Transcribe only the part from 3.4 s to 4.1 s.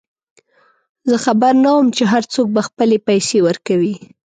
ورکوي.